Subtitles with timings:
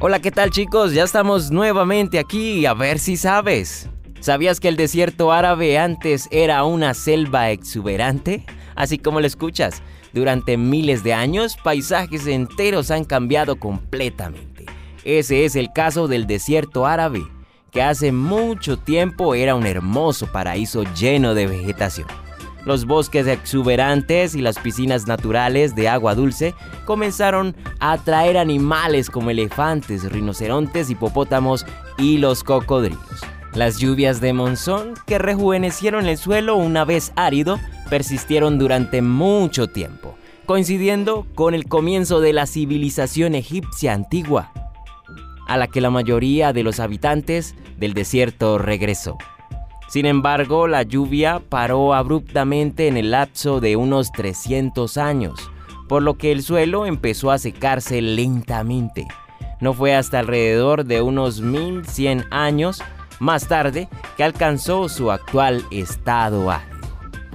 [0.00, 0.92] Hola, ¿qué tal chicos?
[0.92, 3.90] Ya estamos nuevamente aquí, a ver si sabes.
[4.20, 8.46] ¿Sabías que el desierto árabe antes era una selva exuberante?
[8.76, 14.66] Así como lo escuchas, durante miles de años paisajes enteros han cambiado completamente.
[15.02, 17.24] Ese es el caso del desierto árabe,
[17.72, 22.06] que hace mucho tiempo era un hermoso paraíso lleno de vegetación.
[22.68, 29.30] Los bosques exuberantes y las piscinas naturales de agua dulce comenzaron a atraer animales como
[29.30, 31.64] elefantes, rinocerontes, hipopótamos
[31.96, 33.22] y los cocodrilos.
[33.54, 40.18] Las lluvias de monzón, que rejuvenecieron el suelo una vez árido, persistieron durante mucho tiempo,
[40.44, 44.52] coincidiendo con el comienzo de la civilización egipcia antigua,
[45.46, 49.16] a la que la mayoría de los habitantes del desierto regresó.
[49.88, 55.50] Sin embargo, la lluvia paró abruptamente en el lapso de unos 300 años,
[55.88, 59.08] por lo que el suelo empezó a secarse lentamente.
[59.60, 62.82] No fue hasta alrededor de unos 1100 años
[63.18, 66.52] más tarde que alcanzó su actual estado.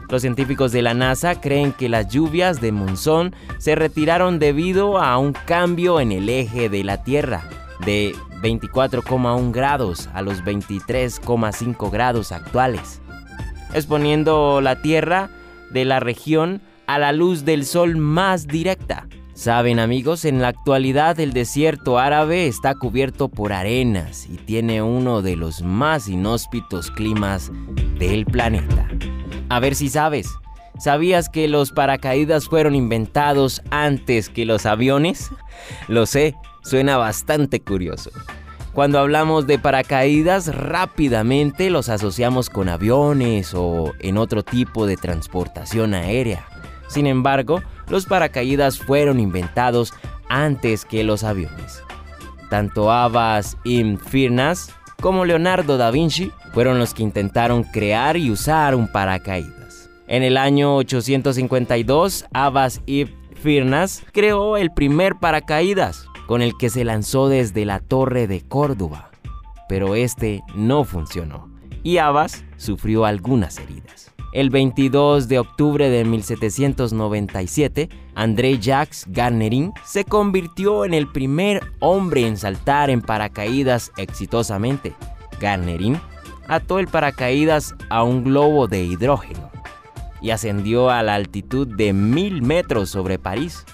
[0.10, 5.18] Los científicos de la NASA creen que las lluvias de monzón se retiraron debido a
[5.18, 7.50] un cambio en el eje de la Tierra,
[7.86, 13.02] de 24,1 grados a los 23,5 grados actuales,
[13.74, 15.30] exponiendo la Tierra
[15.72, 19.08] de la región a la luz del sol más directa.
[19.34, 25.24] Saben amigos, en la actualidad el desierto árabe está cubierto por arenas y tiene uno
[25.24, 27.52] de los más inhóspitos climas
[27.98, 28.88] del planeta.
[29.50, 30.30] A ver si sabes,
[30.78, 35.32] ¿sabías que los paracaídas fueron inventados antes que los aviones?
[35.88, 38.12] Lo sé, suena bastante curioso.
[38.74, 45.94] Cuando hablamos de paracaídas, rápidamente los asociamos con aviones o en otro tipo de transportación
[45.94, 46.48] aérea.
[46.88, 49.94] Sin embargo, los paracaídas fueron inventados
[50.28, 51.84] antes que los aviones.
[52.50, 58.74] Tanto Abbas Ibn Firnas como Leonardo da Vinci fueron los que intentaron crear y usar
[58.74, 59.90] un paracaídas.
[60.08, 66.84] En el año 852, Abbas Ibn Firnas creó el primer paracaídas, con el que se
[66.84, 69.12] lanzó desde la torre de Córdoba,
[69.68, 71.54] pero este no funcionó
[71.84, 74.12] y Abbas sufrió algunas heridas.
[74.32, 82.26] El 22 de octubre de 1797, André Jacques Garnerin se convirtió en el primer hombre
[82.26, 84.94] en saltar en paracaídas exitosamente.
[85.40, 86.00] Garnerin
[86.48, 89.52] ató el paracaídas a un globo de hidrógeno
[90.20, 93.66] y ascendió a la altitud de mil metros sobre París.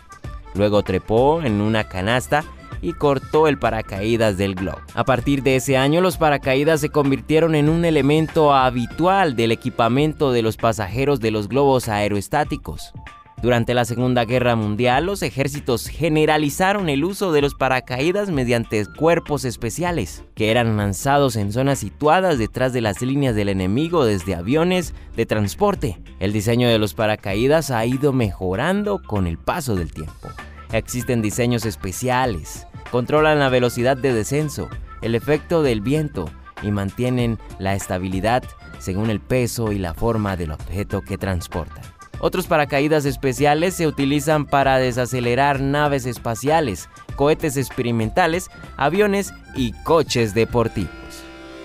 [0.56, 2.44] Luego trepó en una canasta
[2.82, 4.80] y cortó el paracaídas del globo.
[4.94, 10.32] A partir de ese año los paracaídas se convirtieron en un elemento habitual del equipamiento
[10.32, 12.94] de los pasajeros de los globos aeroestáticos.
[13.42, 19.46] Durante la Segunda Guerra Mundial, los ejércitos generalizaron el uso de los paracaídas mediante cuerpos
[19.46, 24.94] especiales, que eran lanzados en zonas situadas detrás de las líneas del enemigo desde aviones
[25.16, 26.02] de transporte.
[26.20, 30.28] El diseño de los paracaídas ha ido mejorando con el paso del tiempo.
[30.74, 34.68] Existen diseños especiales, controlan la velocidad de descenso,
[35.02, 36.30] el efecto del viento
[36.62, 38.44] y mantienen la estabilidad
[38.80, 41.99] según el peso y la forma del objeto que transportan.
[42.22, 50.92] Otros paracaídas especiales se utilizan para desacelerar naves espaciales, cohetes experimentales, aviones y coches deportivos.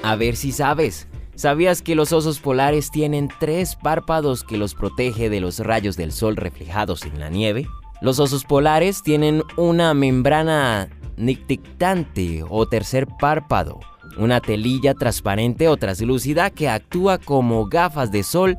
[0.04, 5.28] A ver si sabes, ¿sabías que los osos polares tienen tres párpados que los protege
[5.28, 7.66] de los rayos del sol reflejados en la nieve?
[8.00, 13.80] Los osos polares tienen una membrana nictictante o tercer párpado,
[14.18, 18.58] una telilla transparente o traslúcida que actúa como gafas de sol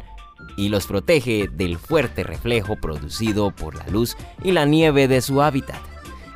[0.55, 5.41] y los protege del fuerte reflejo producido por la luz y la nieve de su
[5.41, 5.79] hábitat.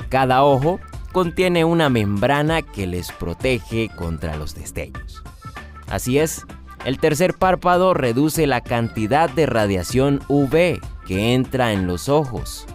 [0.09, 0.79] Cada ojo
[1.11, 5.23] contiene una membrana que les protege contra los destellos.
[5.87, 6.45] Así es,
[6.85, 12.65] el tercer párpado reduce la cantidad de radiación UV que entra en los ojos,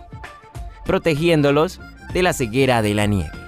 [0.84, 1.80] protegiéndolos
[2.12, 3.43] de la ceguera de la nieve.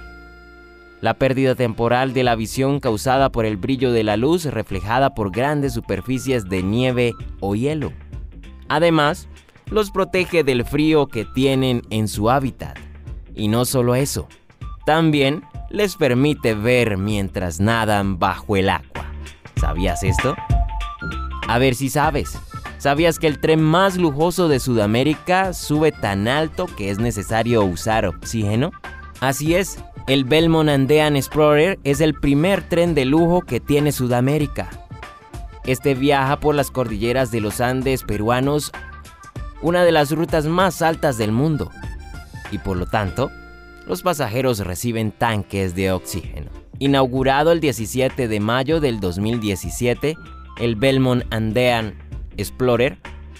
[1.01, 5.31] La pérdida temporal de la visión causada por el brillo de la luz reflejada por
[5.31, 7.93] grandes superficies de nieve o hielo.
[8.67, 9.27] Además,
[9.69, 12.77] los protege del frío que tienen en su hábitat.
[13.35, 14.27] Y no solo eso,
[14.85, 19.11] también les permite ver mientras nadan bajo el agua.
[19.55, 20.35] ¿Sabías esto?
[21.47, 22.37] A ver si sabes.
[22.77, 28.05] ¿Sabías que el tren más lujoso de Sudamérica sube tan alto que es necesario usar
[28.05, 28.71] oxígeno?
[29.19, 34.69] Así es, el Belmont Andean Explorer es el primer tren de lujo que tiene Sudamérica.
[35.65, 38.71] Este viaja por las cordilleras de los Andes peruanos,
[39.61, 41.69] una de las rutas más altas del mundo,
[42.51, 43.29] y por lo tanto,
[43.85, 46.51] los pasajeros reciben tanques de oxígeno.
[46.79, 50.15] Inaugurado el 17 de mayo del 2017,
[50.57, 51.95] el Belmont Andean
[52.37, 52.97] Explorer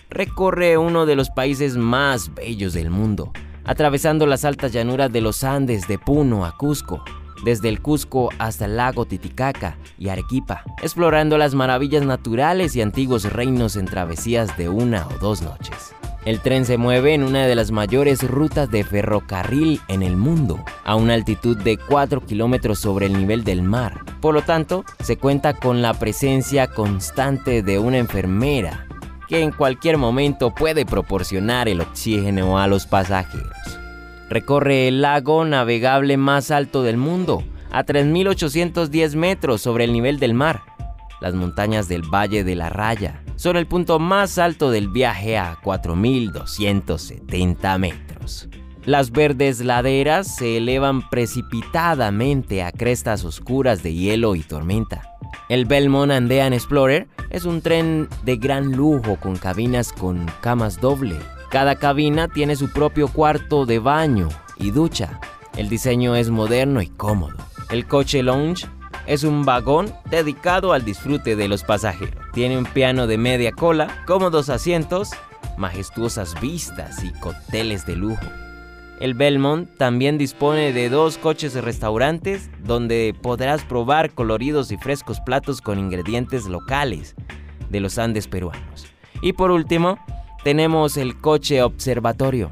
[0.09, 3.31] recorre uno de los países más bellos del mundo,
[3.67, 7.03] atravesando las altas llanuras de los Andes de Puno a Cusco,
[7.43, 13.31] desde el Cusco hasta el lago Titicaca y Arequipa, explorando las maravillas naturales y antiguos
[13.31, 15.93] reinos en travesías de una o dos noches.
[16.25, 20.59] El tren se mueve en una de las mayores rutas de ferrocarril en el mundo,
[20.83, 24.03] a una altitud de 4 kilómetros sobre el nivel del mar.
[24.19, 28.86] Por lo tanto, se cuenta con la presencia constante de una enfermera
[29.27, 33.57] que en cualquier momento puede proporcionar el oxígeno a los pasajeros.
[34.29, 40.33] Recorre el lago navegable más alto del mundo, a 3.810 metros sobre el nivel del
[40.33, 40.63] mar.
[41.21, 45.57] Las montañas del Valle de la Raya son el punto más alto del viaje a
[45.61, 48.49] 4.270 metros.
[48.85, 55.16] Las verdes laderas se elevan precipitadamente a crestas oscuras de hielo y tormenta.
[55.49, 61.17] El Belmont Andean Explorer es un tren de gran lujo con cabinas con camas doble.
[61.49, 65.19] Cada cabina tiene su propio cuarto de baño y ducha.
[65.55, 67.37] El diseño es moderno y cómodo.
[67.69, 68.67] El coche lounge
[69.07, 72.23] es un vagón dedicado al disfrute de los pasajeros.
[72.33, 75.11] Tiene un piano de media cola, cómodos asientos,
[75.57, 78.25] majestuosas vistas y cócteles de lujo.
[78.99, 85.61] El Belmont también dispone de dos coches restaurantes donde podrás probar coloridos y frescos platos
[85.61, 87.15] con ingredientes locales
[87.69, 88.87] de los Andes peruanos.
[89.21, 89.99] Y por último,
[90.43, 92.51] tenemos el coche observatorio,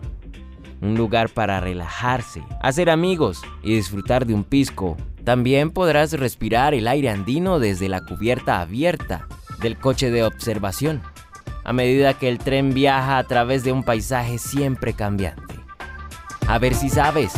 [0.82, 6.88] un lugar para relajarse, hacer amigos y disfrutar de un pisco también podrás respirar el
[6.88, 9.28] aire andino desde la cubierta abierta
[9.60, 11.02] del coche de observación,
[11.64, 15.55] a medida que el tren viaja a través de un paisaje siempre cambiante.
[16.48, 17.34] A ver si sabes.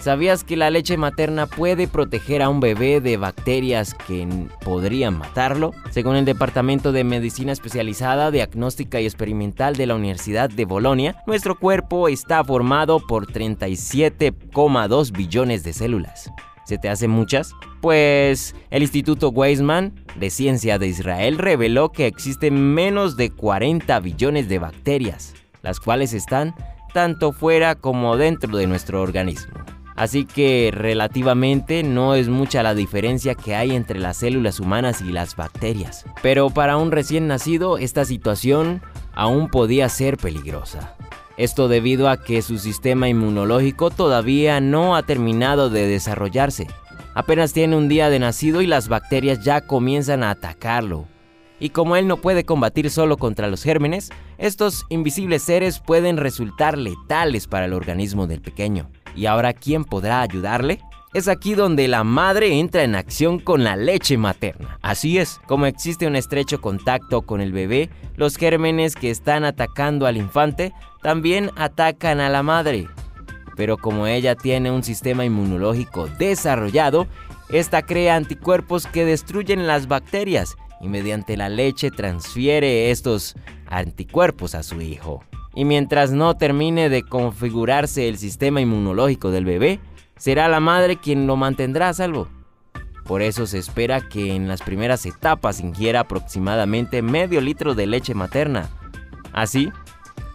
[0.00, 4.28] ¿Sabías que la leche materna puede proteger a un bebé de bacterias que
[4.64, 5.72] podrían matarlo?
[5.90, 11.58] Según el Departamento de Medicina Especializada, Diagnóstica y Experimental de la Universidad de Bolonia, nuestro
[11.58, 16.30] cuerpo está formado por 37,2 billones de células.
[16.66, 17.52] ¿Se te hacen muchas?
[17.80, 24.48] Pues el Instituto Weizmann de Ciencia de Israel reveló que existen menos de 40 billones
[24.48, 26.54] de bacterias, las cuales están
[26.92, 29.54] tanto fuera como dentro de nuestro organismo.
[29.96, 35.10] Así que relativamente no es mucha la diferencia que hay entre las células humanas y
[35.10, 36.04] las bacterias.
[36.22, 38.82] Pero para un recién nacido esta situación
[39.14, 40.94] aún podía ser peligrosa.
[41.38, 46.66] Esto debido a que su sistema inmunológico todavía no ha terminado de desarrollarse.
[47.14, 51.06] Apenas tiene un día de nacido y las bacterias ya comienzan a atacarlo.
[51.58, 56.76] Y como él no puede combatir solo contra los gérmenes, estos invisibles seres pueden resultar
[56.76, 58.90] letales para el organismo del pequeño.
[59.14, 60.80] ¿Y ahora quién podrá ayudarle?
[61.14, 64.78] Es aquí donde la madre entra en acción con la leche materna.
[64.82, 70.06] Así es, como existe un estrecho contacto con el bebé, los gérmenes que están atacando
[70.06, 72.86] al infante también atacan a la madre.
[73.56, 77.06] Pero como ella tiene un sistema inmunológico desarrollado,
[77.48, 83.34] esta crea anticuerpos que destruyen las bacterias y mediante la leche transfiere estos
[83.66, 85.24] anticuerpos a su hijo.
[85.54, 89.80] Y mientras no termine de configurarse el sistema inmunológico del bebé,
[90.16, 92.28] será la madre quien lo mantendrá salvo.
[93.04, 98.14] Por eso se espera que en las primeras etapas ingiera aproximadamente medio litro de leche
[98.14, 98.68] materna.
[99.32, 99.70] Así,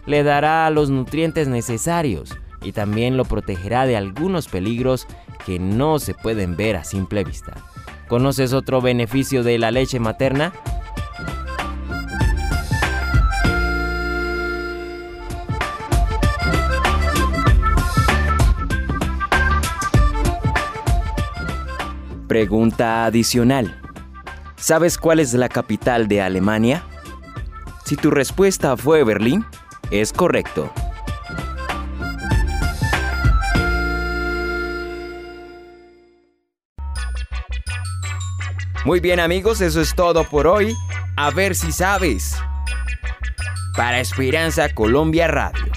[0.06, 5.06] le dará los nutrientes necesarios y también lo protegerá de algunos peligros
[5.44, 7.54] que no se pueden ver a simple vista.
[8.12, 10.52] ¿Conoces otro beneficio de la leche materna?
[22.28, 23.80] Pregunta adicional.
[24.56, 26.84] ¿Sabes cuál es la capital de Alemania?
[27.86, 29.46] Si tu respuesta fue Berlín,
[29.90, 30.70] es correcto.
[38.84, 40.74] Muy bien amigos, eso es todo por hoy.
[41.16, 42.34] A ver si sabes.
[43.76, 45.70] Para Esperanza Colombia Radio.